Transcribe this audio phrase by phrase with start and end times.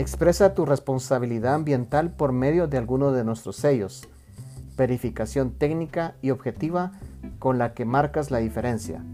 [0.00, 4.08] Expresa tu responsabilidad ambiental por medio de alguno de nuestros sellos.
[4.74, 6.92] Verificación técnica y objetiva
[7.38, 9.04] con la que marcas la diferencia.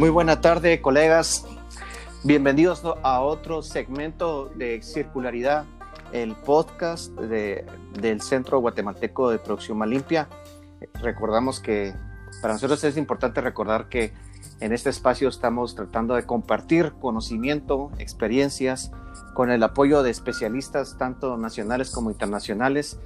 [0.00, 1.44] Muy buena tarde, colegas.
[2.22, 5.66] Bienvenidos a otro segmento de circularidad,
[6.12, 10.26] el podcast del Centro Guatemalteco de Producción Limpia.
[11.02, 11.92] Recordamos que
[12.40, 14.12] para nosotros es importante recordar que
[14.60, 18.92] en este espacio estamos tratando de compartir conocimiento, experiencias,
[19.34, 22.98] con el apoyo de especialistas tanto nacionales como internacionales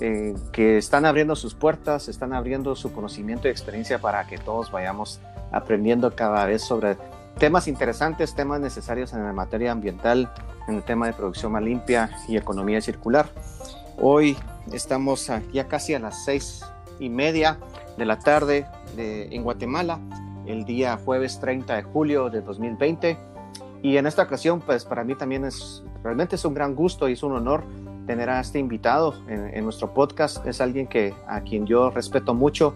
[0.00, 4.70] eh, que están abriendo sus puertas, están abriendo su conocimiento y experiencia para que todos
[4.70, 5.20] vayamos
[5.52, 6.96] aprendiendo cada vez sobre
[7.38, 10.32] temas interesantes, temas necesarios en la materia ambiental,
[10.68, 13.28] en el tema de producción más limpia y economía circular.
[13.98, 14.36] Hoy
[14.72, 16.62] estamos ya casi a las seis
[16.98, 17.58] y media
[17.96, 18.66] de la tarde
[18.96, 20.00] en Guatemala,
[20.46, 23.16] el día jueves 30 de julio de 2020.
[23.82, 27.14] Y en esta ocasión, pues para mí también es realmente es un gran gusto y
[27.14, 27.64] es un honor
[28.06, 30.46] tener a este invitado en, nuestro podcast.
[30.46, 32.74] Es alguien que a quien yo respeto mucho,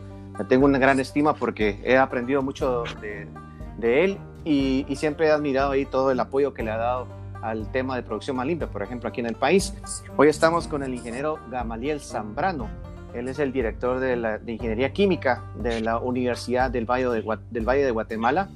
[0.49, 5.71] tengo una gran estima porque he aprendido mucho de, él y, y, siempre he admirado
[5.71, 7.07] ahí todo el apoyo que le ha dado
[7.41, 9.73] al tema de producción más limpia, por ejemplo, aquí en el país.
[10.17, 12.69] Hoy estamos con el ingeniero Gamaliel Zambrano.
[13.15, 18.49] Él es el director de, la, Ingeniería Química de la Universidad del Valle de, Guatemala.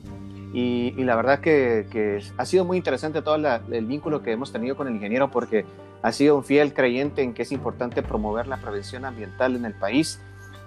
[0.52, 4.86] Y, la verdad que, ha sido muy interesante todo el vínculo que hemos tenido con
[4.86, 5.64] el ingeniero porque
[6.02, 9.74] ha sido un fiel creyente en que es importante promover la prevención ambiental en el
[9.74, 10.20] país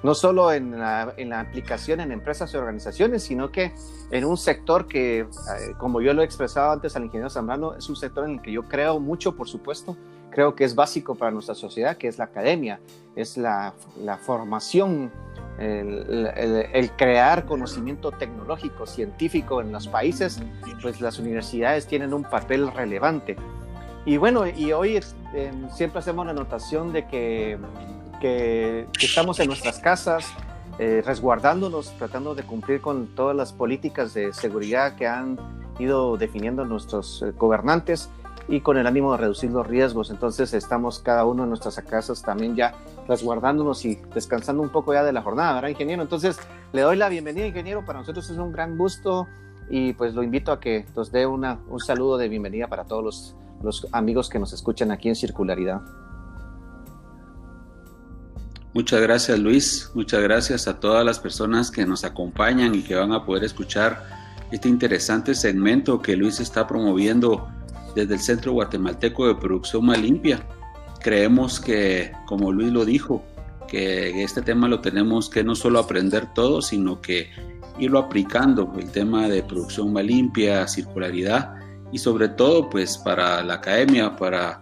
[0.03, 3.73] no solo en la, en la, aplicación en empresas y organizaciones, sino que
[4.11, 5.25] en un sector que, eh,
[5.77, 8.51] como yo lo he expresado antes al ingeniero Zambrano, es un sector en el que
[8.51, 9.97] yo creo mucho, por supuesto,
[10.29, 12.79] creo que es básico para nuestra sociedad, que es la academia,
[13.15, 13.73] es la,
[14.03, 15.11] la formación,
[15.57, 20.39] el, crear conocimiento tecnológico, científico en los países,
[20.81, 23.35] pues las universidades tienen un papel relevante.
[24.05, 24.99] Y bueno, y hoy
[25.33, 27.57] eh, siempre hacemos la anotación de que
[28.19, 30.25] que, estamos en nuestras casas,
[30.79, 35.37] eh, resguardándonos, tratando de cumplir con todas las políticas de seguridad que han
[35.79, 38.09] ido definiendo nuestros eh, gobernantes
[38.47, 40.09] y con el ánimo de reducir los riesgos.
[40.09, 42.73] Entonces estamos cada uno en nuestras casas también ya
[43.07, 46.01] resguardándonos y descansando un poco ya de la jornada, ¿verdad, ingeniero?
[46.01, 46.39] Entonces
[46.73, 47.85] le doy la bienvenida, ingeniero.
[47.85, 49.27] Para nosotros es un gran gusto
[49.69, 53.03] y pues lo invito a que nos dé una, un saludo de bienvenida para todos
[53.03, 55.81] los, los amigos que nos escuchan aquí en Circularidad.
[58.77, 63.11] Muchas gracias Luis, muchas gracias a todas las personas que nos acompañan y que van
[63.11, 64.05] a poder escuchar
[64.51, 67.47] este interesante segmento que Luis está promoviendo
[67.95, 70.45] desde el Centro Guatemalteco de Producción Más Limpia.
[71.01, 73.23] Creemos que, como Luis lo dijo,
[73.67, 77.31] que este tema lo tenemos que no solo aprender todo, sino que
[77.79, 81.55] irlo aplicando, el tema de producción más limpia, circularidad
[81.91, 84.59] y sobre todo pues para la academia, para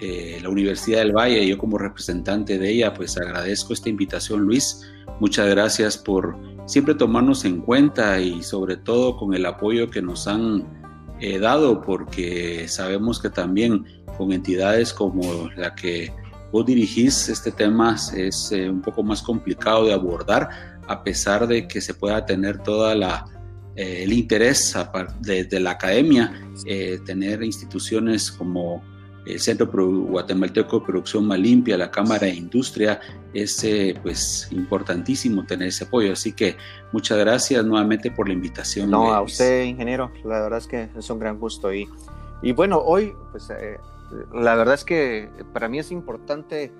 [0.00, 4.82] eh, la Universidad del Valle, yo como representante de ella, pues agradezco esta invitación, Luis.
[5.18, 10.28] Muchas gracias por siempre tomarnos en cuenta y sobre todo con el apoyo que nos
[10.28, 10.64] han
[11.20, 13.84] eh, dado, porque sabemos que también
[14.16, 16.12] con entidades como la que
[16.52, 20.48] vos dirigís, este tema es eh, un poco más complicado de abordar,
[20.86, 23.24] a pesar de que se pueda tener toda la
[23.74, 24.74] el interés
[25.20, 26.32] de, la academia,
[27.06, 28.82] tener instituciones como
[29.28, 33.00] el Centro Guatemalteco de Producción Más Limpia, la Cámara de Industria,
[33.34, 36.12] es eh, pues importantísimo tener ese apoyo.
[36.12, 36.56] Así que
[36.92, 38.90] muchas gracias nuevamente por la invitación.
[38.90, 41.72] No, a usted, ingeniero, la verdad es que es un gran gusto.
[41.72, 41.88] Y,
[42.40, 43.78] y bueno, hoy, pues eh,
[44.32, 46.72] la verdad es que para mí es importante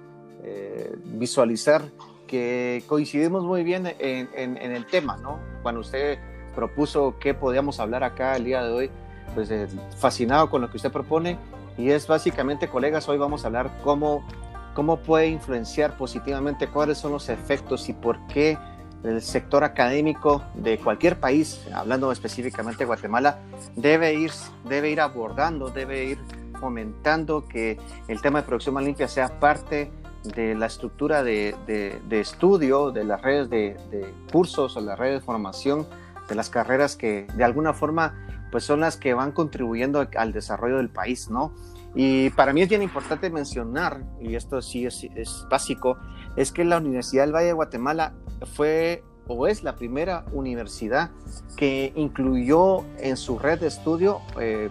[0.42, 1.82] eh, visualizar
[2.26, 5.38] que coincidimos muy bien en, en, en, el tema, ¿no?
[5.62, 6.18] Cuando usted
[6.54, 8.90] propuso qué podíamos hablar acá el día de hoy,
[9.34, 9.50] pues
[9.98, 11.38] fascinado con lo que usted propone
[11.78, 14.26] y es básicamente, colegas, hoy vamos a hablar cómo,
[14.74, 18.58] cómo puede influenciar positivamente, cuáles son los efectos y por qué
[19.04, 23.38] el sector académico de cualquier país, hablando específicamente de Guatemala,
[23.76, 24.32] debe ir,
[24.68, 26.18] debe ir abordando, debe ir
[26.58, 27.78] fomentando que
[28.08, 29.92] el tema de producción más limpia sea parte
[30.24, 34.98] de la estructura de, de, de estudio, de las redes de, de, cursos o las
[34.98, 35.86] redes de formación,
[36.28, 40.78] de las carreras que de alguna forma pues son las que van contribuyendo al desarrollo
[40.78, 41.54] del país, ¿no?
[41.94, 45.96] Y para mí es bien importante mencionar, y esto sí es, básico,
[46.36, 48.14] es que la Universidad del Valle de Guatemala
[48.54, 51.10] fue o es la primera universidad
[51.56, 54.70] que incluyó en su red de estudio, eh,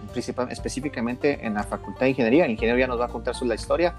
[0.50, 3.54] específicamente en la Facultad de Ingeniería, el ingeniero ya nos va a contar su la
[3.54, 3.94] historia,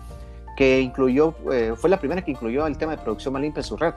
[0.58, 3.66] que incluyó, eh, fue la primera que incluyó el tema de producción más limpia en
[3.66, 3.94] su red.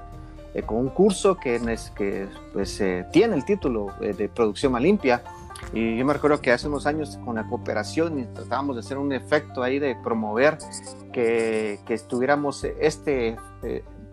[0.54, 1.60] eh, con un curso que,
[1.96, 5.22] que pues, eh, tiene el título de producción más limpia.
[5.72, 8.98] Y yo me recuerdo que hace unos años con la cooperación y tratábamos de hacer
[8.98, 10.58] un efecto ahí de promover
[11.12, 13.36] que, que estuviéramos este,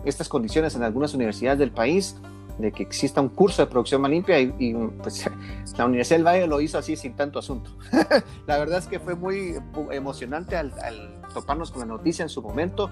[0.06, 2.16] estas condiciones en algunas universidades del país
[2.60, 5.26] de que exista un curso de producción más limpia y, pues,
[5.78, 7.72] la Universidad del Valle lo hizo así sin tanto asunto.
[8.48, 9.56] la verdad es que fue muy
[9.92, 10.74] emocionante al,
[11.34, 12.90] toparnos con la noticia en su momento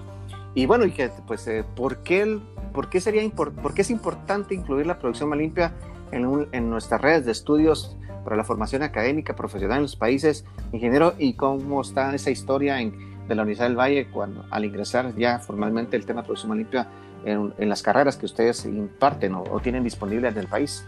[0.54, 2.40] y bueno, y que pues, eh, ¿por, qué
[2.72, 5.74] ¿por, qué sería por qué es importante incluir la producción más limpia
[6.12, 7.96] en, en, nuestras redes de estudios
[8.28, 10.44] para la formación académica profesional en los países
[10.74, 12.92] ingeniero y cómo está esa historia en,
[13.26, 16.86] de la Universidad del Valle cuando al ingresar ya formalmente el tema de producción limpia
[17.24, 20.84] en, las carreras que ustedes imparten o, tienen disponibles en el país.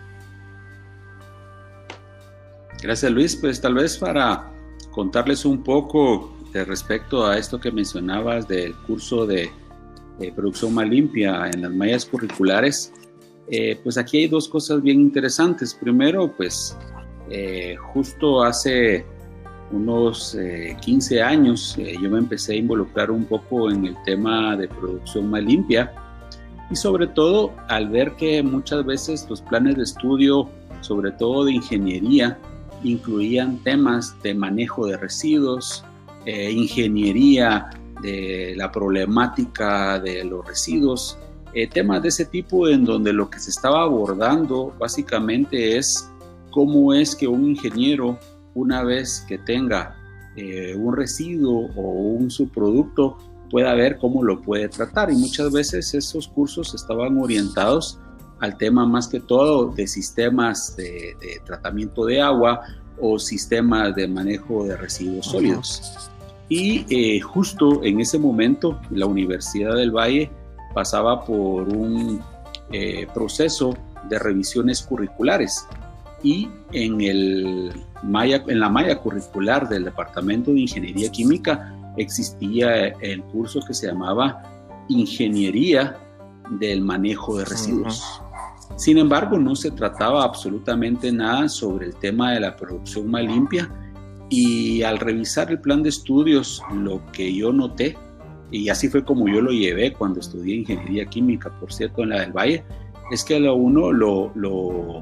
[2.83, 4.51] Gracias Luis, pues tal vez para
[4.91, 9.51] contarles un poco respecto a esto que mencionabas del curso de,
[10.37, 12.93] producción más limpia en las mallas curriculares,
[13.51, 15.73] eh, pues aquí hay dos cosas bien interesantes.
[15.73, 16.77] Primero, pues
[17.31, 19.07] eh, justo hace
[19.73, 20.37] unos
[20.81, 25.31] 15 eh, años yo me empecé a involucrar un poco en el tema de producción
[25.31, 25.93] más limpia.
[26.71, 30.49] Y sobre todo al ver que muchas veces los planes de estudio,
[30.83, 32.39] sobre todo de ingeniería,
[32.83, 35.85] incluían temas de manejo de residuos,
[36.27, 37.71] eh, ingeniería
[38.03, 41.19] de la problemática de los residuos,
[41.53, 46.10] eh, temas de ese tipo en donde lo que se estaba abordando básicamente es
[46.51, 48.19] cómo es que un ingeniero,
[48.55, 49.97] una vez que tenga
[50.37, 53.17] eh, un residuo o un subproducto,
[53.51, 55.11] pueda ver cómo lo puede tratar.
[55.11, 57.99] Y muchas veces esos cursos estaban orientados
[58.41, 62.63] al tema más que todo de sistemas de, tratamiento de agua
[62.99, 66.11] o sistemas de manejo de residuos sólidos.
[66.49, 70.31] Y eh, justo en ese momento la Universidad del Valle
[70.75, 72.21] pasaba por un
[72.73, 73.77] eh, proceso
[74.09, 75.67] de revisiones curriculares
[76.23, 77.73] y en, el
[78.03, 83.89] maya, en la malla curricular del Departamento de Ingeniería Química existía el curso que se
[83.89, 84.43] llamaba
[84.89, 85.97] Ingeniería
[86.51, 88.23] del Manejo de Residuos.
[88.77, 93.71] Sin embargo, no se trataba absolutamente nada sobre el tema de la producción más limpia
[94.29, 97.97] y al revisar el plan de estudios, lo que yo noté,
[98.51, 102.21] y así fue como yo lo llevé cuando estudié ingeniería química, por cierto, en la
[102.21, 102.65] del Valle,
[103.11, 104.33] es que a uno lo,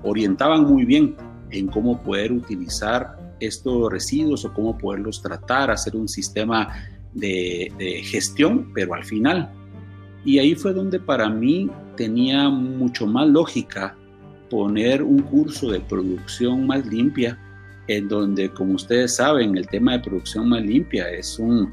[0.03, 1.15] orientaban muy bien
[1.51, 6.69] en cómo poder utilizar estos residuos o cómo poderlos tratar, hacer un sistema
[7.15, 7.71] de,
[8.05, 9.51] gestión, pero al final.
[10.25, 13.97] Y ahí fue donde para mí tenía mucho más lógica
[14.51, 17.39] poner un curso de producción más limpia,
[17.87, 21.73] en donde, como ustedes saben, el tema de producción más limpia es, un,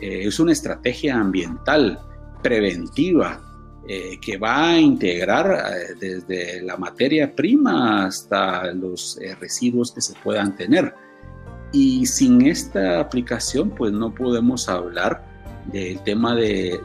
[0.00, 1.98] eh, es una estrategia ambiental
[2.42, 3.45] preventiva
[3.88, 10.14] eh, que va a integrar eh, desde la materia prima hasta los residuos que se
[10.22, 10.94] puedan tener.
[11.72, 15.24] Y sin esta aplicación, pues no podemos hablar
[15.72, 16.80] del tema de,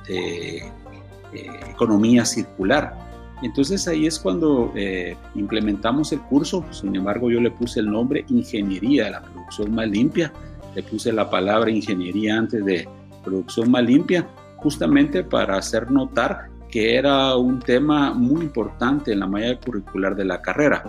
[1.33, 2.93] eh, economía circular.
[3.41, 8.25] Entonces ahí es cuando eh, implementamos el curso, sin embargo yo le puse el nombre
[8.27, 10.33] Ingeniería de la Producción Más Limpia,
[10.75, 12.87] le puse la palabra ingeniería antes de
[13.23, 14.27] producción más limpia,
[14.57, 20.25] justamente para hacer notar que era un tema muy importante en la malla curricular de
[20.25, 20.83] la carrera.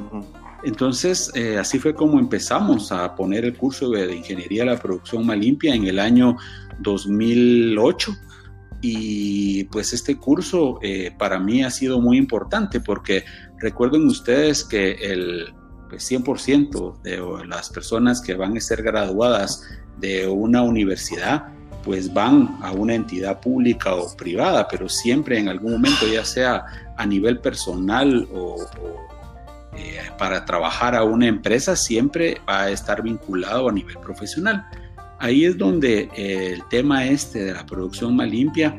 [0.65, 5.27] Entonces, eh, así fue como empezamos a poner el curso de, Ingeniería de la Producción
[5.27, 6.37] Más Limpia en el año
[6.79, 8.13] 2008.
[8.81, 13.25] Y pues este curso eh, para mí ha sido muy importante porque
[13.59, 15.53] recuerden ustedes que el
[15.91, 19.63] 100% pues, de las personas que van a ser graduadas
[19.99, 21.47] de una universidad
[21.83, 26.65] pues van a una entidad pública o privada, pero siempre en algún momento, ya sea
[26.97, 28.57] a nivel personal o
[29.75, 34.65] eh, para trabajar a una empresa siempre va a estar vinculado a nivel profesional.
[35.19, 38.77] Ahí es donde eh, el tema este de la producción más limpia,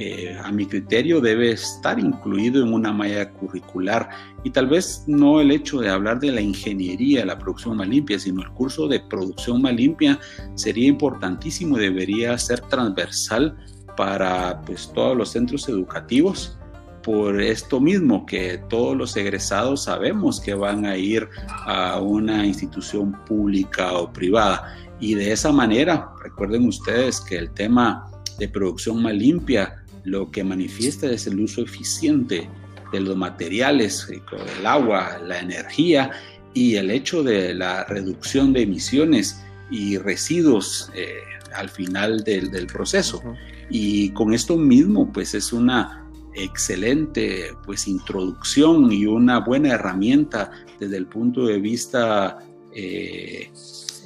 [0.00, 4.08] eh, a mi criterio, debe estar incluido en una malla curricular
[4.44, 8.16] y tal vez no el hecho de hablar de la ingeniería la producción más limpia,
[8.20, 10.20] sino el curso de producción más limpia
[10.54, 13.56] sería importantísimo y debería ser transversal
[13.96, 16.56] para pues, todos los centros educativos
[17.02, 23.16] por esto mismo, que todos los egresados sabemos que van a ir a una institución
[23.26, 24.76] pública o privada.
[25.00, 30.44] Y de esa manera, recuerden ustedes que el tema de producción más limpia lo que
[30.44, 32.48] manifiesta es el uso eficiente
[32.92, 36.10] de los materiales, el agua, la energía
[36.54, 41.18] y el hecho de la reducción de emisiones y residuos eh,
[41.54, 43.22] al final del, del proceso.
[43.70, 50.96] Y con esto mismo, pues es una excelente pues introducción y una buena herramienta desde
[50.96, 52.38] el punto de vista
[52.72, 53.50] eh,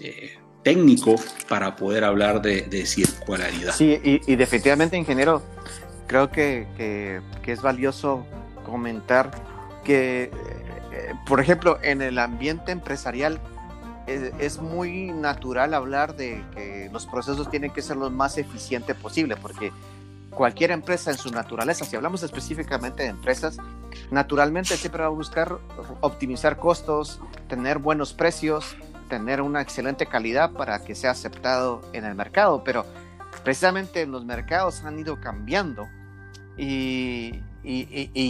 [0.00, 0.30] eh,
[0.62, 1.16] técnico
[1.49, 3.75] para poder hablar de, circularidad.
[3.75, 5.42] Sí, y, definitivamente, ingeniero,
[6.06, 8.26] creo que, que, es valioso
[8.64, 9.30] comentar
[9.85, 13.40] que, eh, por ejemplo, en el ambiente empresarial
[14.06, 19.37] es, muy natural hablar de que los procesos tienen que ser lo más eficiente posible,
[19.37, 19.73] porque
[20.30, 23.59] cualquier empresa en su naturaleza, si hablamos específicamente de empresas,
[24.11, 25.59] naturalmente siempre va a buscar
[26.00, 28.76] optimizar costos, tener buenos precios,
[29.09, 32.87] tener una excelente calidad para que sea aceptado en el mercado, pero
[33.45, 35.89] precisamente los mercados han ido cambiando
[36.57, 37.41] y,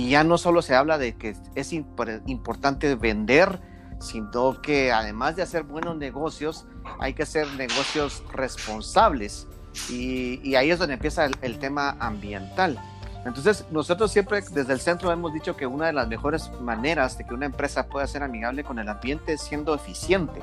[0.09, 3.61] ya no solo se habla de que es importante vender,
[4.01, 6.67] sino que además de hacer buenos negocios,
[6.99, 9.47] hay que hacer negocios responsables
[9.89, 12.79] y, ahí es donde empieza el, tema ambiental.
[13.25, 17.25] Entonces, nosotros siempre desde el centro hemos dicho que una de las mejores maneras de
[17.25, 20.43] que una empresa pueda ser amigable con el ambiente es siendo eficiente.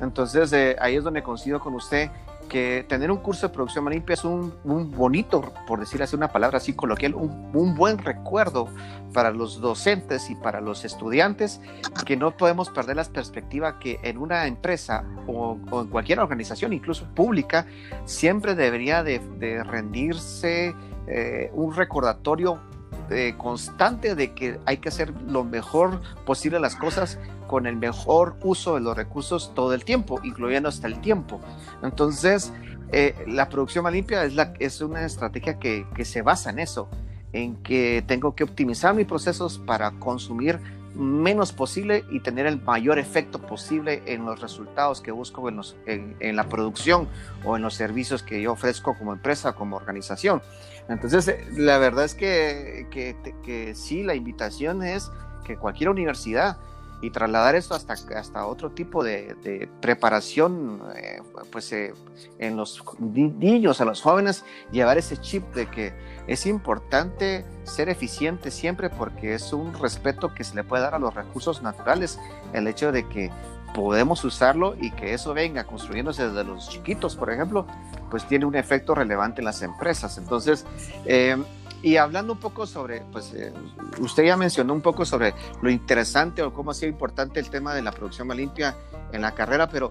[0.00, 2.10] Entonces, eh, ahí es donde coincido con usted
[2.52, 4.52] que tener un curso de producción limpia es un,
[4.94, 8.68] bonito, por decir así una palabra así coloquial, un, buen recuerdo
[9.14, 11.62] para los docentes y para los estudiantes,
[12.04, 17.06] que no podemos perder la perspectiva que en una empresa o, en cualquier organización, incluso
[17.14, 17.64] pública,
[18.04, 19.18] siempre debería de,
[19.64, 20.74] rendirse
[21.06, 22.60] eh, un recordatorio
[23.08, 27.18] eh, constante de que hay que hacer lo mejor posible las cosas
[27.52, 31.38] con el mejor uso de los recursos todo el tiempo, incluyendo hasta el tiempo.
[31.82, 32.50] Entonces,
[32.92, 36.60] eh, la producción más limpia es, la, es una estrategia que, que se basa en
[36.60, 36.88] eso,
[37.34, 40.60] en que tengo que optimizar mis procesos para consumir
[40.94, 45.76] menos posible y tener el mayor efecto posible en los resultados que busco en, los,
[45.84, 47.06] en, la producción
[47.44, 50.40] o en los servicios que yo ofrezco como empresa, como organización.
[50.88, 55.10] Entonces, eh, la verdad es que, que, que sí, la invitación es
[55.44, 56.56] que cualquier universidad
[57.02, 61.92] y trasladar esto hasta, hasta otro tipo de, preparación, eh, pues eh,
[62.38, 65.92] en los niños, a los jóvenes, llevar ese chip de que
[66.28, 71.00] es importante ser eficiente siempre porque es un respeto que se le puede dar a
[71.00, 72.20] los recursos naturales,
[72.52, 73.30] el hecho de que
[73.74, 77.66] podemos usarlo y que eso venga construyéndose desde los chiquitos, por ejemplo,
[78.10, 80.18] pues tiene un efecto relevante en las empresas.
[80.18, 80.66] Entonces,
[81.06, 81.36] eh,
[81.82, 83.52] y hablando un poco sobre, pues eh,
[83.98, 87.74] usted ya mencionó un poco sobre lo interesante o cómo ha sido importante el tema
[87.74, 88.76] de la producción más limpia
[89.12, 89.90] en la carrera, pero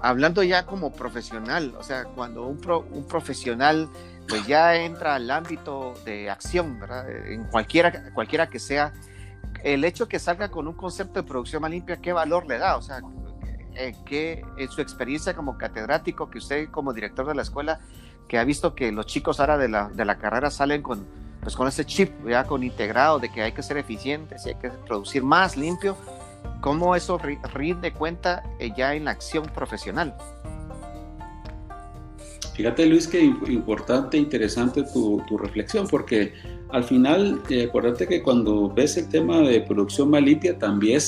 [0.00, 2.60] hablando ya como profesional, o sea, cuando un,
[2.92, 3.88] un profesional
[4.28, 7.10] pues ya entra al ámbito de acción, ¿verdad?
[7.10, 8.92] En cualquiera, cualquiera que sea,
[9.62, 12.76] el hecho que salga con un concepto de producción más limpia, ¿qué valor le da?
[12.76, 13.00] O sea,
[13.74, 17.80] eh, que en su experiencia como catedrático, que usted como director de la escuela,
[18.28, 21.06] que ha visto que los chicos ahora de la, de la carrera salen con,
[21.44, 24.54] pues con ese chip ya con integrado de que hay que ser eficientes y hay
[24.56, 25.96] que producir más limpio,
[26.62, 27.20] ¿cómo eso
[27.52, 30.16] rinde cuenta eh, ya en la acción profesional?
[32.54, 36.32] Fíjate Luis que importante, interesante tu, tu reflexión, porque
[36.70, 41.00] al final, eh, acuérdate que cuando ves el tema de producción más limpia, también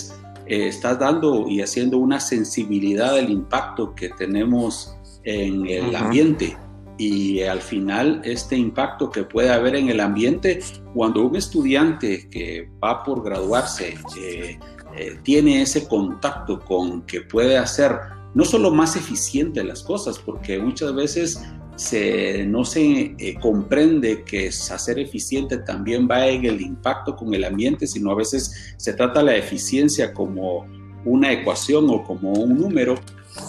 [0.47, 6.57] eh, estás dando y haciendo una sensibilidad del impacto que tenemos en el ambiente
[6.99, 10.61] y al final este impacto que puede haber en el ambiente
[10.95, 14.59] cuando un estudiante que va por graduarse eh,
[14.97, 17.93] eh, tiene ese contacto con que puede hacer
[18.35, 21.43] no solo más eficiente las cosas, porque muchas veces
[21.77, 27.45] se, no se eh, comprende que hacer eficiente también va en el impacto con el
[27.45, 30.67] ambiente, sino a veces se trata la eficiencia como
[31.05, 32.97] una ecuación o como un número,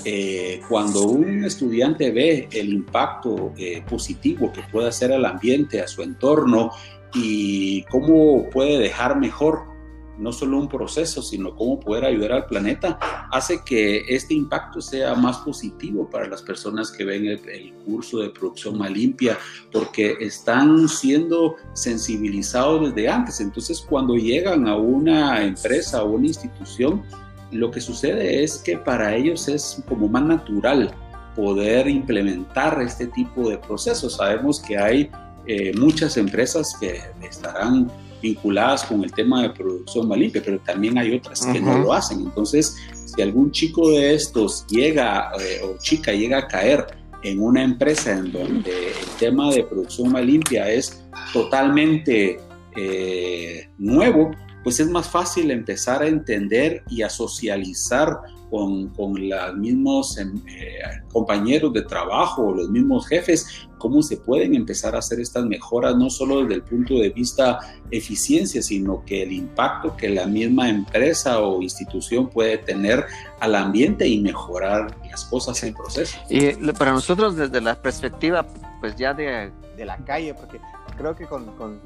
[0.06, 5.88] eh, cuando un estudiante ve el impacto eh, positivo que puede hacer al ambiente, a
[5.88, 6.72] su entorno
[7.14, 9.78] y cómo puede dejar mejor
[10.18, 12.98] no solo un proceso, sino cómo poder ayudar al planeta,
[13.32, 18.20] hace que este impacto sea más positivo para las personas que ven el, el curso
[18.20, 19.38] de producción más limpia,
[19.72, 23.40] porque están siendo sensibilizados desde antes.
[23.40, 27.04] Entonces, cuando llegan a una empresa o una institución,
[27.52, 30.94] lo que sucede es que para ellos es como más natural
[31.36, 34.16] poder implementar este tipo de procesos.
[34.16, 35.10] Sabemos que hay
[35.46, 40.98] eh, muchas empresas que estarán vinculadas con el tema de producción más limpia, pero también
[40.98, 42.22] hay otras que no lo hacen.
[42.22, 42.76] Entonces,
[43.06, 46.88] si algún chico de estos llega eh, o chica llega a caer
[47.24, 52.40] en una empresa en donde el tema de producción más limpia es totalmente
[52.76, 54.32] eh, nuevo,
[54.68, 58.20] pues es más fácil empezar a entender y a socializar
[58.50, 64.18] con, con los mismos em, eh, compañeros de trabajo o los mismos jefes, cómo se
[64.18, 67.60] pueden empezar a hacer estas mejoras, no solo desde el punto de vista
[67.92, 73.06] eficiencia, sino que el impacto que la misma empresa o institución puede tener
[73.40, 76.18] al ambiente y mejorar las cosas en proceso.
[76.30, 78.46] Y para nosotros desde la perspectiva
[78.82, 80.60] pues ya de, de la calle, porque
[80.98, 81.80] creo que con, con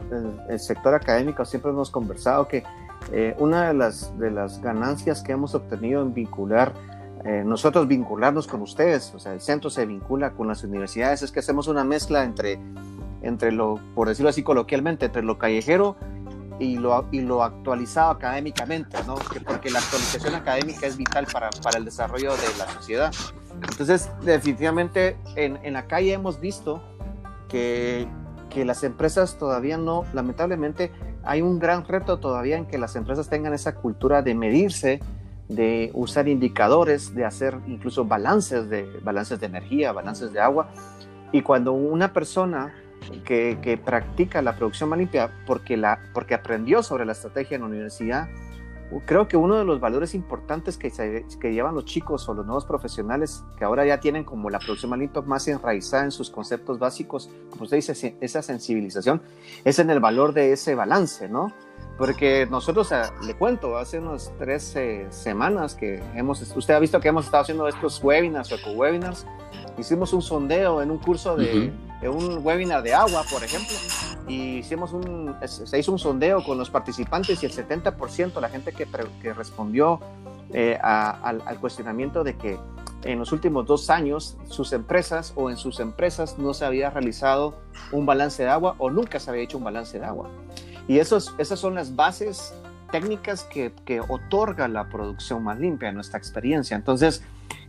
[0.49, 2.63] el, sector académico siempre hemos conversado que
[3.11, 6.73] eh, una de las, de las ganancias que hemos obtenido en vincular,
[7.25, 11.31] eh, nosotros vincularnos con ustedes, o sea, el centro se vincula con las universidades, es
[11.31, 12.59] que hacemos una mezcla entre,
[13.21, 15.97] entre lo, por decirlo así coloquialmente, entre lo callejero
[16.59, 19.15] y lo, y lo actualizado académicamente, ¿no?
[19.45, 23.11] Porque la actualización académica es vital para, para el desarrollo de la sociedad.
[23.69, 26.81] Entonces, definitivamente en, en la calle hemos visto
[27.49, 28.07] que,
[28.53, 30.91] que las empresas todavía no, lamentablemente,
[31.23, 34.99] hay un gran reto todavía en que las empresas tengan esa cultura de medirse,
[35.47, 40.69] de usar indicadores, de hacer incluso balances de, balances de energía, balances de agua.
[41.31, 42.73] Y cuando una persona
[43.25, 47.61] que, que practica la producción más limpia porque, la, porque aprendió sobre la estrategia en
[47.61, 48.27] la universidad,
[48.99, 50.91] creo que uno de los valores importantes que,
[51.51, 55.21] llevan los chicos o los nuevos profesionales que ahora ya tienen como la producción limpia
[55.21, 59.21] más enraizada en sus conceptos básicos, como usted dice, esa sensibilización,
[59.63, 61.53] es en el valor de ese balance, ¿no?
[62.01, 62.89] Porque nosotros,
[63.23, 64.75] le cuento, hace unas tres
[65.11, 69.27] semanas que hemos, usted ha visto que hemos estado haciendo estos webinars o eco-webinars,
[69.77, 73.77] hicimos un sondeo en un curso de, un webinar de agua, por ejemplo,
[74.27, 78.49] y hicimos un, se hizo un sondeo con los participantes y el 70% de la
[78.49, 78.87] gente que,
[79.21, 79.99] que respondió
[80.53, 82.57] eh, al, al, cuestionamiento de que
[83.03, 87.59] en los últimos dos años sus empresas o en sus empresas no se había realizado
[87.91, 90.31] un balance de agua o nunca se había hecho un balance de agua.
[90.91, 92.53] Y esos, esas son las bases
[92.91, 96.75] técnicas que, que otorga la producción más limpia en nuestra experiencia.
[96.75, 97.23] Entonces,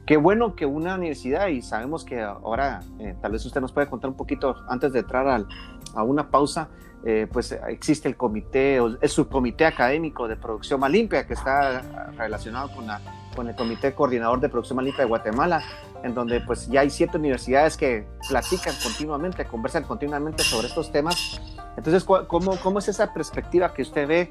[0.04, 3.86] Qué bueno que una universidad, y sabemos que ahora eh, tal vez usted nos puede
[3.86, 5.46] contar un poquito antes de entrar
[5.94, 6.70] a una pausa,
[7.04, 12.74] eh, pues existe el comité, el subcomité académico de producción más limpia que está relacionado
[12.74, 13.00] con, la,
[13.36, 15.62] con el comité coordinador de producción más limpia de Guatemala,
[16.02, 21.40] en donde pues ya hay siete universidades que platican continuamente, conversan continuamente sobre estos temas.
[21.76, 24.30] Entonces, ¿cómo, cómo es esa perspectiva que usted ve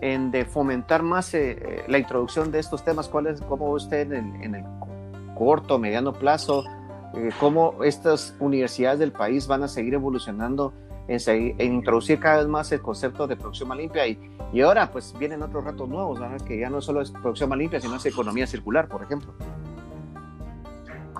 [0.00, 3.08] en de fomentar más eh, la introducción de estos temas?
[3.08, 4.64] ¿Cuál es, ¿Cómo usted en el, en el
[5.34, 6.64] corto, mediano plazo,
[7.14, 10.72] eh, cómo estas universidades del país van a seguir evolucionando
[11.08, 14.18] en, introducir cada vez más el concepto de producción más limpia y,
[14.52, 17.80] y ahora pues vienen otros retos nuevos, que ya no solo es producción más limpia,
[17.80, 19.34] sino es economía circular, por ejemplo.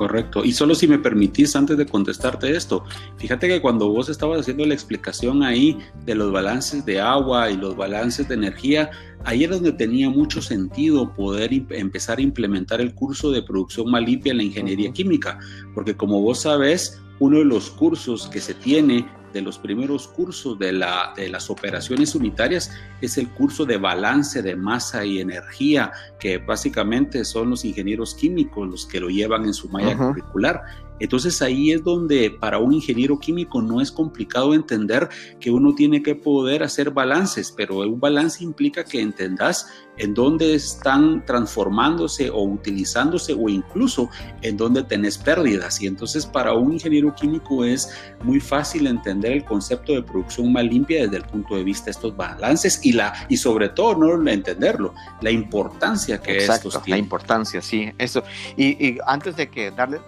[0.01, 0.47] Correcto.
[0.47, 2.85] Y solo si me permitís, antes de contestarte esto,
[3.19, 7.59] fíjate que cuando vos estabas haciendo la explicación ahí de los balances de agua y
[7.59, 8.91] los balances de energía,
[9.25, 14.03] ahí era donde tenía mucho sentido poder empezar a implementar el curso de producción más
[14.03, 15.39] limpia en la ingeniería química,
[15.75, 20.59] porque como vos sabés, uno de los cursos que se tiene de los primeros cursos
[20.59, 25.93] de, la, de las operaciones unitarias es el curso de balance de masa y energía,
[26.19, 30.63] que básicamente son los ingenieros químicos los que lo llevan en su malla curricular.
[31.01, 35.09] Entonces ahí es donde para un ingeniero químico no es complicado entender
[35.41, 40.55] que uno tiene que poder hacer balances, pero un balance implica que entendas en dónde
[40.55, 44.09] están transformándose o utilizándose o incluso
[44.41, 45.81] en dónde tenés pérdidas.
[45.83, 47.91] Y entonces para un ingeniero químico es
[48.23, 51.91] muy fácil entender el concepto de producción más limpia desde el punto de vista de
[51.93, 57.01] estos balances y, la, y sobre todo no entenderlo, la importancia que Exacto, estos tienen.
[57.01, 58.23] La importancia, sí, eso.
[58.57, 60.01] Y, y antes de que darle,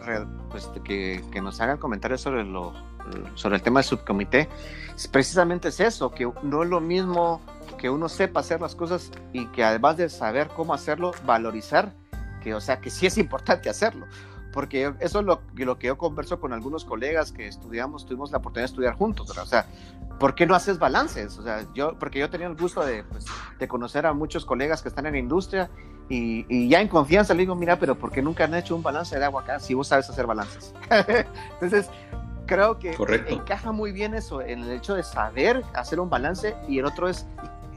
[0.50, 2.72] pues, que, que nos hagan comentarios sobre, lo,
[3.34, 4.48] sobre el tema del subcomité,
[5.10, 7.40] precisamente es eso, que no es lo mismo
[7.78, 11.92] que uno sepa hacer las cosas y que además de saber cómo hacerlo, valorizar,
[12.40, 14.06] que o sea, que sí es importante hacerlo.
[14.52, 18.38] Porque eso es lo, lo que yo converso con algunos colegas que estudiamos, tuvimos la
[18.38, 19.66] oportunidad de estudiar juntos, o sea,
[20.20, 21.38] ¿por qué no haces balances?
[21.38, 23.24] O sea, yo, porque yo tenía el gusto de, pues,
[23.58, 25.70] de conocer a muchos colegas que están en la industria
[26.12, 28.82] y, y, ya en confianza le digo, mira, pero ¿por qué nunca han hecho un
[28.82, 30.74] balance de agua acá si vos sabes hacer balances?
[31.54, 31.88] Entonces,
[32.44, 32.94] creo que
[33.28, 37.08] encaja muy bien eso, en el hecho de saber hacer un balance y el otro
[37.08, 37.26] es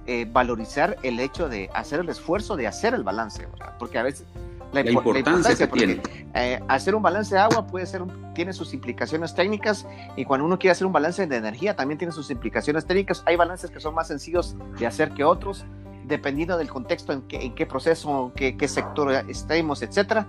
[0.05, 3.47] eh, valorizar el hecho de hacer el esfuerzo de hacer el balance,
[3.79, 4.25] porque a veces
[4.73, 6.01] la, importancia, que tiene.
[6.33, 10.59] Eh, hacer un balance de agua puede ser tiene sus implicaciones técnicas y cuando uno
[10.59, 13.23] quiere hacer un balance de energía también tiene sus implicaciones técnicas.
[13.25, 15.63] Hay balances que son más sencillos de hacer que otros,
[16.07, 20.27] dependiendo del contexto en en qué proceso, qué, qué sector estemos, etcétera.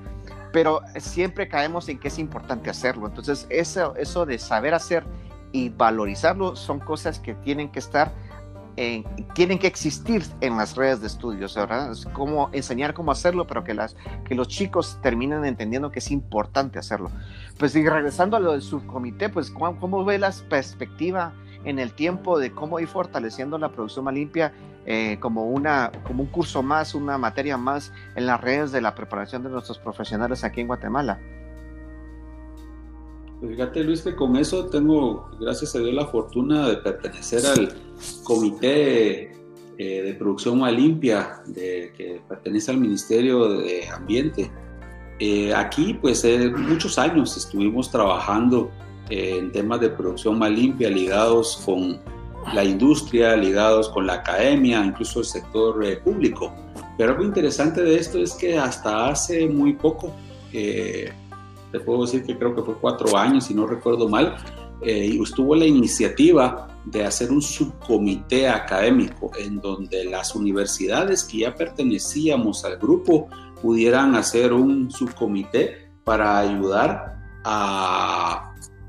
[0.53, 3.07] Pero siempre caemos en que es importante hacerlo.
[3.07, 5.05] Entonces, eso, eso de saber hacer
[5.53, 8.13] y valorizarlo son cosas que tienen que estar
[9.35, 11.93] tienen que existir en las redes de estudios, ¿verdad?
[11.93, 16.11] Es como enseñar cómo hacerlo, pero que, las, que los chicos terminen entendiendo que es
[16.11, 17.11] importante hacerlo.
[17.59, 21.33] Pues y regresando a lo del subcomité, pues ¿cómo, cómo ve la perspectiva
[21.65, 24.53] en el tiempo de cómo ir fortaleciendo la producción más limpia
[24.87, 28.95] eh, como, una, como un curso más, una materia más en las redes de la
[28.95, 31.19] preparación de nuestros profesionales aquí en Guatemala?
[33.41, 37.75] Pues fíjate Luis que con eso tengo, gracias a Dios, la fortuna de pertenecer al
[38.23, 39.33] comité
[39.77, 44.51] eh, de producción más limpia de, que pertenece al Ministerio de Ambiente.
[45.19, 46.25] Eh, aquí pues
[46.57, 48.71] muchos años estuvimos trabajando
[49.11, 52.01] en temas de producción más limpia ligados con
[52.53, 56.53] la industria, ligados con la academia, incluso el sector eh, público.
[56.97, 60.15] Pero algo interesante de esto es que hasta hace muy poco,
[60.53, 61.13] eh,
[61.73, 64.37] te puedo decir que creo que fue cuatro años, si no recuerdo mal,
[64.83, 71.55] eh, estuvo la iniciativa de hacer un subcomité académico en donde las universidades que ya
[71.55, 73.29] pertenecíamos al grupo
[73.61, 78.46] pudieran hacer un subcomité para ayudar a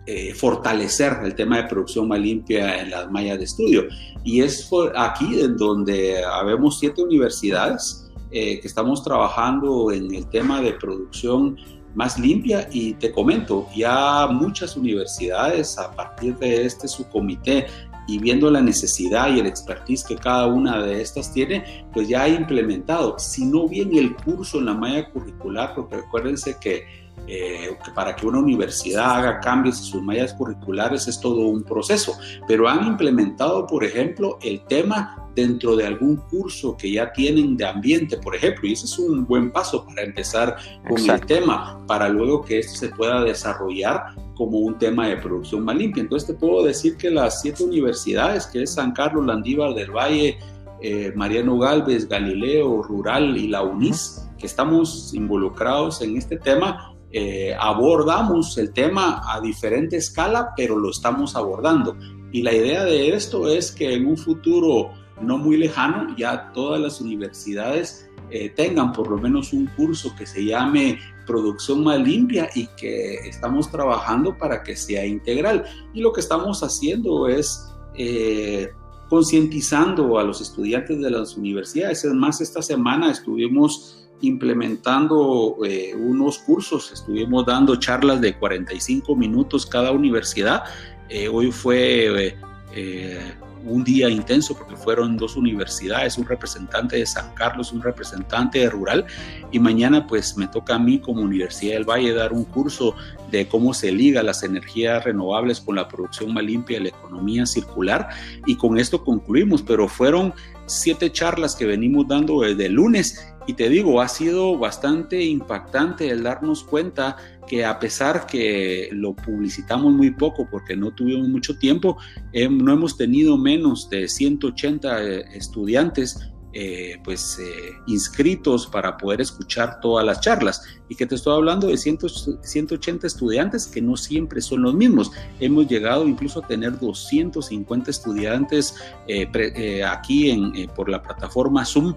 [0.09, 3.83] eh, fortalecer el tema de producción más limpia en las mallas de estudio.
[4.23, 10.61] Y es aquí en donde habemos siete universidades eh, que estamos trabajando en el tema
[10.61, 11.57] de producción
[11.93, 17.67] más limpia y te comento, ya muchas universidades a partir de este subcomité
[18.07, 22.23] y viendo la necesidad y el expertise que cada una de estas tiene, pues ya
[22.23, 27.77] ha implementado, si no bien el curso en la malla curricular, porque recuérdense que eh,
[27.95, 32.67] para que una universidad haga cambios en sus mallas curriculares es todo un proceso, pero
[32.69, 38.17] han implementado, por ejemplo, el tema dentro de algún curso que ya tienen de ambiente,
[38.17, 40.55] por ejemplo, y ese es un buen paso para empezar
[40.87, 45.63] con el tema, para luego que esto se pueda desarrollar como un tema de producción
[45.63, 46.01] más limpia.
[46.01, 50.39] Entonces te puedo decir que las siete universidades, que es San Carlos, Landívar del Valle,
[50.81, 57.55] eh, Mariano Galvez, Galileo, Rural y la UNIS, que estamos involucrados en este tema, eh,
[57.59, 61.95] abordamos el tema a diferente escala, pero lo estamos abordando.
[62.31, 64.91] Y la idea de esto es que en un futuro
[65.21, 70.25] no muy lejano ya todas las universidades eh, tengan por lo menos un curso que
[70.25, 75.63] se llame producción más limpia y que estamos trabajando para que sea integral.
[75.93, 78.69] Y lo que estamos haciendo es eh,
[79.09, 82.03] concientizando a los estudiantes de las universidades.
[82.03, 89.65] Es más, esta semana estuvimos implementando eh, unos cursos, estuvimos dando charlas de 45 minutos
[89.65, 90.63] cada universidad.
[91.09, 92.35] Eh, hoy fue
[92.75, 93.33] eh,
[93.69, 98.69] un día intenso porque fueron dos universidades, un representante de San Carlos, un representante de
[98.69, 99.05] Rural
[99.51, 102.95] y mañana pues me toca a mí como Universidad del Valle dar un curso
[103.31, 107.45] de cómo se liga las energías renovables con la producción más limpia y la economía
[107.45, 108.09] circular
[108.45, 110.33] y con esto concluimos, pero fueron
[110.65, 116.23] siete charlas que venimos dando desde lunes y te digo, ha sido bastante impactante el
[116.23, 117.15] darnos cuenta
[117.47, 121.97] que a pesar que lo publicitamos muy poco porque no tuvimos mucho tiempo,
[122.33, 129.79] no hemos tenido menos de 180 eh, estudiantes eh, pues eh, inscritos para poder escuchar
[129.79, 134.63] todas las charlas y que te estoy hablando de 180 estudiantes que no siempre son
[134.63, 135.11] los mismos.
[135.39, 138.73] Hemos llegado incluso a tener 250 estudiantes
[139.07, 141.93] eh, aquí en, por la plataforma Zoom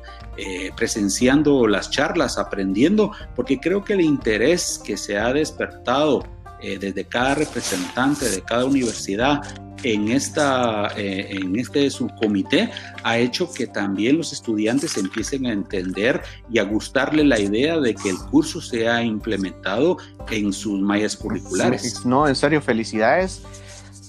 [0.76, 6.22] presenciando las charlas, aprendiendo, porque creo que el interés que se ha despertado
[6.60, 9.40] desde cada representante de cada universidad
[9.82, 12.70] en, esta, eh, en este subcomité
[13.02, 17.94] ha hecho que también los estudiantes empiecen a entender y a gustarle la idea de
[17.94, 19.98] que el curso sea implementado
[20.30, 22.04] en sus mallas curriculares.
[22.04, 23.42] No, en serio, felicidades.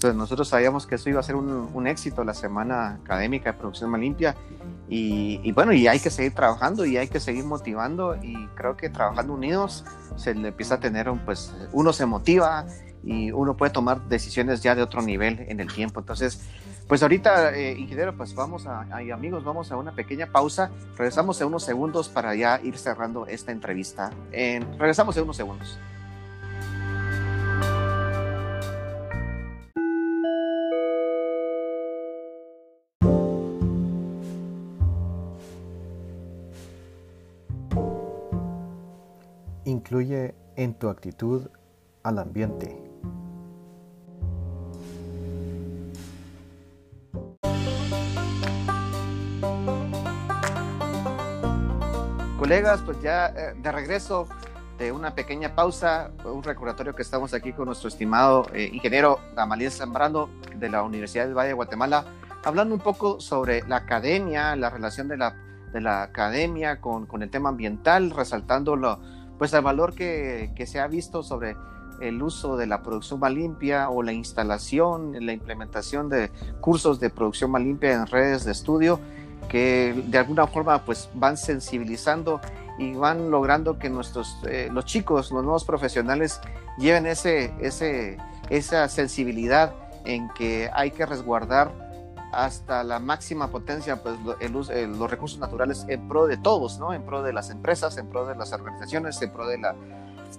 [0.01, 3.59] Pues nosotros sabíamos que eso iba a ser un, un éxito la semana académica de
[3.59, 4.35] producción más limpia
[4.89, 8.75] y, y, bueno, y hay que seguir trabajando y hay que seguir motivando y creo
[8.75, 9.85] que trabajando unidos
[10.17, 12.65] se le empieza a tener, pues uno se motiva
[13.03, 15.99] y uno puede tomar decisiones ya de otro nivel en el tiempo.
[15.99, 16.41] Entonces,
[16.87, 18.81] pues ahorita, eh, ingeniero, pues vamos a,
[19.13, 20.71] amigos, vamos a una pequeña pausa.
[20.97, 24.11] Regresamos en unos segundos para ya ir cerrando esta entrevista.
[24.31, 25.79] regresamos en unos segundos.
[39.63, 41.47] Incluye en tu actitud
[42.03, 42.90] al ambiente.
[52.51, 54.27] Colegas, pues ya eh, de regreso
[54.77, 59.71] de una pequeña pausa, un recordatorio que estamos aquí con nuestro estimado eh, ingeniero Gamaliel
[59.71, 62.03] Zambrano de la Universidad del Valle de Guatemala
[62.43, 65.33] hablando un poco sobre la academia, la relación de la,
[65.71, 68.99] de la academia con, con, el tema ambiental, resaltando lo,
[69.37, 71.55] pues el valor que, que, se ha visto sobre
[72.01, 77.11] el uso de la producción más limpia o la instalación, la implementación de cursos de
[77.11, 78.99] producción más limpia en redes de estudio
[79.51, 82.39] que de alguna forma pues van sensibilizando
[82.77, 86.39] y van logrando que nuestros eh, los chicos, los nuevos profesionales
[86.77, 88.17] lleven ese, ese,
[88.49, 89.73] esa sensibilidad
[90.05, 91.69] en que hay que resguardar
[92.31, 96.93] hasta la máxima potencia pues, el, los recursos naturales en pro de todos, ¿no?
[96.93, 99.75] en pro de las empresas, en pro de las organizaciones, en pro de la,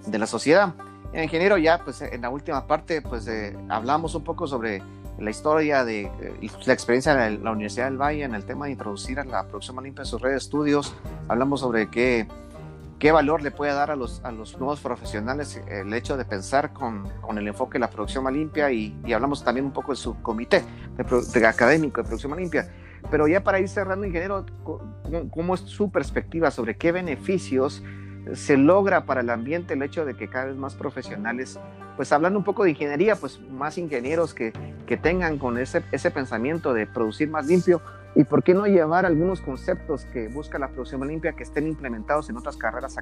[0.07, 0.73] de la sociedad.
[1.21, 4.81] Ingeniero, ya pues en la última parte pues eh, hablamos un poco sobre
[5.19, 8.71] la historia de eh, la experiencia de la Universidad del Valle en el tema de
[8.71, 10.95] introducir a la producción más limpia en sus redes de estudios.
[11.27, 12.27] Hablamos sobre qué,
[12.97, 16.73] qué valor le puede dar a los, a los nuevos profesionales el hecho de pensar
[16.73, 19.91] con, con el enfoque de la producción más limpia y, y, hablamos también un poco
[19.91, 20.63] del subcomité
[20.97, 22.73] de, de académico de producción más limpia.
[23.11, 24.45] Pero ya para ir cerrando, ingeniero,
[25.29, 27.83] ¿cómo es su perspectiva sobre qué beneficios
[28.33, 31.59] se logra para el ambiente el hecho de que cada vez más profesionales,
[31.95, 34.53] pues hablando un poco de ingeniería, pues más ingenieros que,
[34.85, 37.81] que tengan con ese, ese pensamiento de producir más limpio
[38.15, 41.67] y por qué no llevar algunos conceptos que busca la producción más limpia que estén
[41.67, 42.95] implementados en otras carreras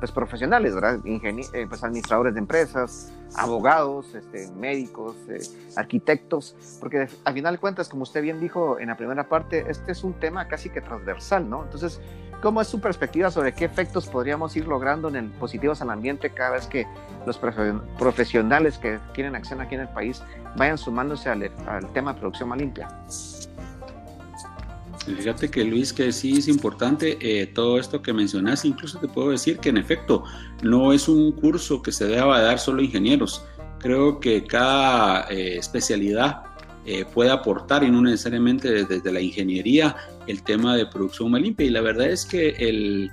[0.00, 0.98] pues, profesionales, ¿verdad?
[1.04, 5.40] Eh, pues, administradores de empresas, abogados, este, médicos, eh,
[5.76, 9.92] arquitectos, porque al final de cuentas, como usted bien dijo en la primera parte, este
[9.92, 11.62] es un tema casi que transversal, ¿no?
[11.62, 12.00] Entonces,
[12.42, 16.30] ¿Cómo es su perspectiva sobre qué efectos podríamos ir logrando en el positivos al ambiente
[16.30, 16.86] cada vez que
[17.26, 17.38] los
[17.98, 20.22] profesionales que tienen acción aquí en el país
[20.56, 21.50] vayan sumándose al,
[21.92, 22.88] tema de producción más limpia?
[25.06, 29.30] Fíjate que Luis, que sí es importante eh, todo esto que mencionas, incluso te puedo
[29.30, 30.24] decir que en efecto
[30.62, 33.44] no es un curso que se deba dar solo ingenieros.
[33.78, 36.45] Creo que cada eh, especialidad
[36.86, 39.96] eh, puede aportar y no necesariamente desde, la ingeniería
[40.28, 41.66] el tema de producción más limpia.
[41.66, 43.10] Y la verdad es que el,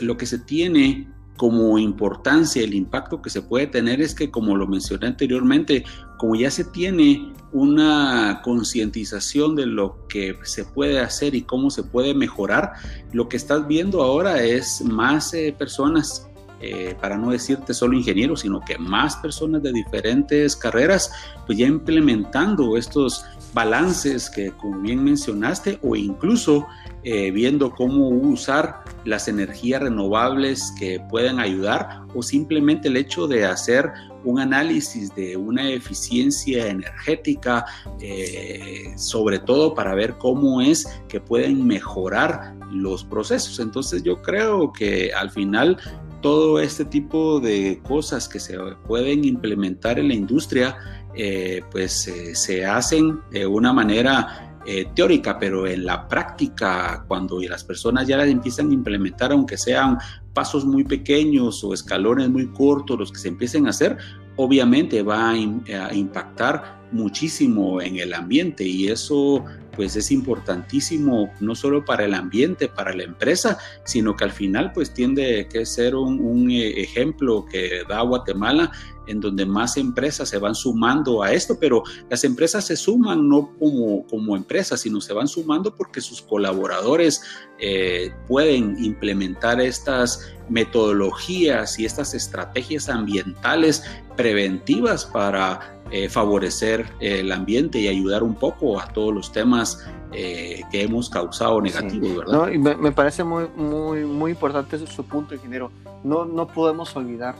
[0.00, 4.56] lo que se tiene como importancia, el impacto que se puede tener es que, como
[4.56, 5.84] lo mencioné anteriormente,
[6.18, 11.84] como ya se tiene una concientización de lo que se puede hacer y cómo se
[11.84, 12.72] puede mejorar,
[13.12, 16.28] lo que estás viendo ahora es más eh, personas
[16.66, 21.12] eh, para no decirte solo ingenieros, sino que más personas de diferentes carreras,
[21.44, 26.66] pues ya implementando estos balances que como bien mencionaste o incluso
[27.02, 33.44] eh, viendo cómo usar las energías renovables que pueden ayudar o simplemente el hecho de
[33.44, 33.92] hacer
[34.24, 37.66] un análisis de una eficiencia energética,
[38.00, 43.60] eh, sobre todo para ver cómo es que pueden mejorar los procesos.
[43.60, 45.76] Entonces yo creo que al final
[46.24, 48.56] todo este tipo de cosas que se
[48.86, 50.74] pueden implementar en la industria,
[51.14, 57.38] eh, pues eh, se hacen de una manera eh, teórica, pero en la práctica, cuando
[57.42, 59.98] las personas ya las empiezan a implementar, aunque sean
[60.32, 63.98] pasos muy pequeños o escalones muy cortos los que se empiecen a hacer,
[64.36, 69.44] obviamente va a, impactar muchísimo en el ambiente y eso
[69.74, 74.72] pues es importantísimo no solo para el ambiente, para la empresa, sino que al final
[74.72, 78.70] pues tiende que ser un, un ejemplo que da Guatemala
[79.06, 83.54] en donde más empresas se van sumando a esto, pero las empresas se suman no
[83.58, 87.22] como, como empresas, sino se van sumando porque sus colaboradores
[87.58, 93.82] eh, pueden implementar estas metodologías y estas estrategias ambientales
[94.16, 100.62] preventivas para eh, favorecer el ambiente y ayudar un poco a todos los temas eh,
[100.70, 102.32] que hemos causado negativos, ¿verdad?
[102.32, 105.70] No, y me, parece muy, muy, muy importante su punto, ingeniero.
[106.02, 107.34] No, no podemos olvidar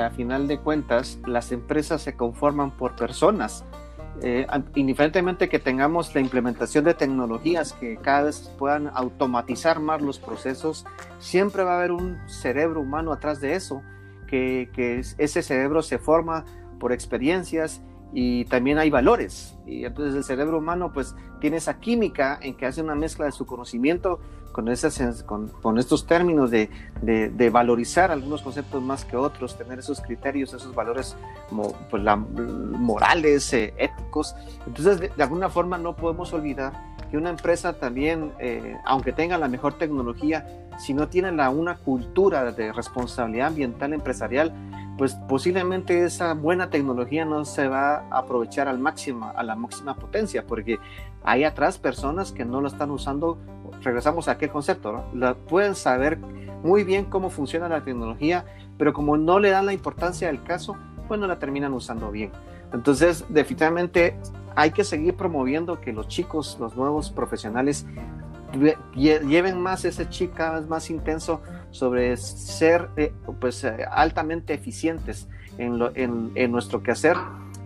[0.00, 3.64] a final de cuentas las empresas se conforman por personas.
[4.22, 10.18] Eh, indiferentemente que tengamos la implementación de tecnologías que cada vez puedan automatizar más los
[10.18, 10.86] procesos,
[11.18, 13.82] siempre va a haber un cerebro humano atrás de eso,
[14.26, 16.46] que, que ese cerebro se forma
[16.78, 17.80] por experiencias
[18.12, 19.56] y también hay valores.
[19.66, 23.32] Y entonces el cerebro humano pues tiene esa química en que hace una mezcla de
[23.32, 24.20] su conocimiento
[24.52, 26.70] con, esas, con, con estos términos de,
[27.02, 31.14] de, valorizar algunos conceptos más que otros, tener esos criterios, esos valores
[31.90, 34.34] pues, la, morales, eh, éticos.
[34.66, 36.72] Entonces de, alguna forma no podemos olvidar
[37.10, 41.76] que una empresa también, eh, aunque tenga la mejor tecnología, si no tiene la, una
[41.76, 44.52] cultura de responsabilidad ambiental empresarial,
[44.98, 49.94] pues posiblemente esa buena tecnología no se va a aprovechar al máximo, a la máxima
[49.94, 50.78] potencia, porque
[51.22, 53.38] hay atrás personas que no lo están usando.
[53.82, 55.36] Regresamos a aquel concepto, ¿no?
[55.36, 56.18] pueden saber
[56.62, 58.44] muy bien cómo funciona la tecnología,
[58.78, 60.76] pero como no le dan la importancia del caso,
[61.08, 62.32] pues no la terminan usando bien.
[62.72, 64.18] Entonces, definitivamente
[64.54, 67.86] hay que seguir promoviendo que los chicos, los nuevos profesionales,
[68.94, 71.40] lleven más ese chip cada más intenso
[71.70, 77.16] sobre ser eh, pues eh, altamente eficientes en, lo, en, en, nuestro quehacer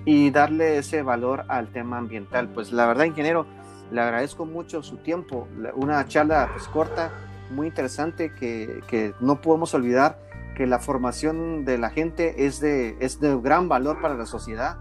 [0.05, 2.49] y darle ese valor al tema ambiental.
[2.49, 3.47] Pues la verdad, ingeniero,
[3.93, 7.11] le agradezco mucho su tiempo, una charla pues corta,
[7.51, 10.19] muy interesante que, que no podemos olvidar
[10.57, 14.77] que la formación de la gente es de, es de gran valor para la sociedad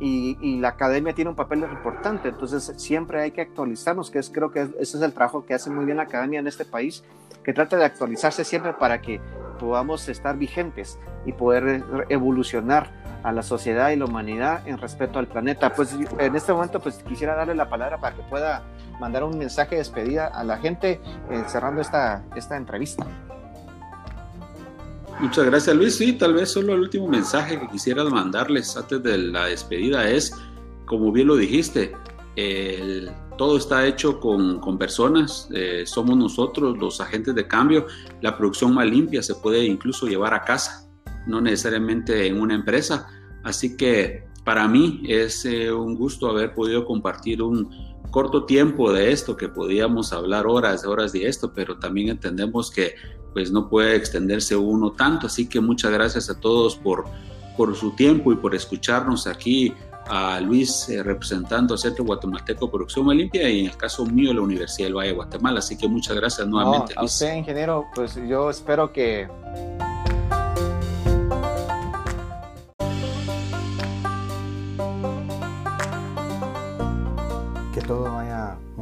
[0.00, 4.50] y, la academia tiene un papel importante, entonces siempre hay que actualizarnos, que es, creo
[4.50, 7.04] que ese es el trabajo que hace muy bien la academia en este país,
[7.42, 9.20] que trata de actualizarse siempre para que
[9.58, 12.90] podamos estar vigentes y poder evolucionar
[13.22, 15.72] a la sociedad y la humanidad en respeto al planeta.
[15.74, 18.62] Pues en este momento pues quisiera darle la palabra para que pueda
[19.00, 23.06] mandar un mensaje de despedida a la gente eh, cerrando esta, esta entrevista.
[25.20, 25.96] Muchas gracias Luis.
[25.96, 30.34] Sí, tal vez solo el último mensaje que quisiera mandarles antes de la despedida es,
[30.86, 31.94] como bien lo dijiste,
[33.36, 37.86] todo está hecho con, personas, eh, somos nosotros los agentes de cambio,
[38.20, 40.88] la producción más limpia se puede incluso llevar a casa,
[41.26, 43.08] no necesariamente en una empresa.
[43.42, 49.10] Así que para mí es eh, un gusto haber podido compartir un corto tiempo de
[49.10, 52.94] esto, que podíamos hablar horas, horas de esto, pero también entendemos que
[53.32, 55.26] pues no puede extenderse uno tanto.
[55.26, 57.06] Así que muchas gracias a todos por,
[57.56, 59.74] por su tiempo y por escucharnos aquí
[60.06, 64.42] a Luis eh, representando al Centro Guatemalteco Producción Limpia y en el caso mío la
[64.42, 65.58] Universidad del Valle de Guatemala.
[65.58, 66.94] Así que muchas gracias nuevamente.
[66.96, 68.92] a usted, ingeniero, pues yo espero.
[68.92, 69.26] Que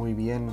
[0.03, 0.49] muy bien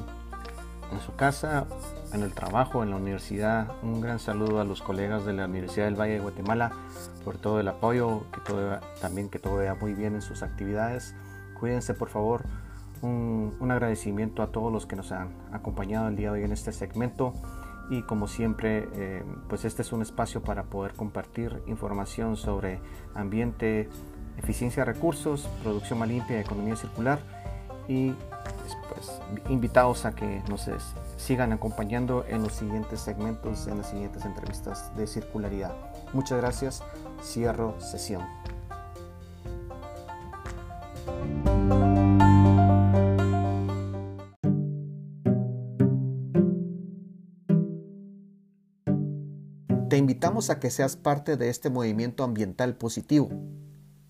[0.93, 1.67] en su casa,
[2.13, 3.67] en el trabajo, en la universidad.
[3.83, 6.71] Un gran saludo a los colegas de la Universidad del Valle de Guatemala
[7.25, 11.17] por todo el apoyo, que todo, también que todo vaya muy bien en sus actividades.
[11.59, 12.45] Cuídense por favor.
[13.03, 16.71] Un, agradecimiento a todos los que nos han acompañado el día de hoy en este
[16.71, 17.35] segmento
[17.91, 22.81] y como siempre eh, pues este es un espacio para poder compartir información sobre
[23.17, 23.89] ambiente,
[24.39, 27.19] eficiencia de recursos, producción más limpia economía circular
[27.89, 28.15] y
[28.89, 30.69] pues, invitados a que nos
[31.17, 35.75] sigan acompañando en los siguientes segmentos, en las siguientes entrevistas de circularidad.
[36.13, 36.83] Muchas gracias.
[37.23, 38.23] Cierro sesión.
[49.89, 53.29] Te invitamos a que seas parte de este movimiento ambiental positivo.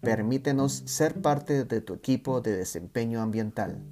[0.02, 3.82] Permítenos ser parte de tu equipo de desempeño ambiental.